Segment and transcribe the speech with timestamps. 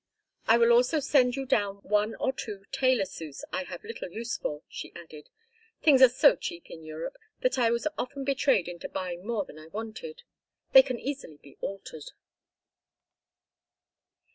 [0.47, 4.35] "I will also send you down one or two tailor suits I have little use
[4.35, 5.29] for," she added.
[5.83, 9.59] "Things are so cheap in Europe that I was often betrayed into buying more than
[9.59, 10.23] I wanted.
[10.73, 12.13] They can easily be altered."